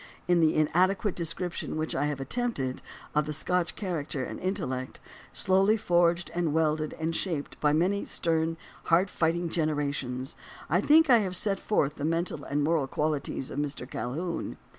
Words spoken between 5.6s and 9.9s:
forged and welded and shaped by many stern, hard fighting gener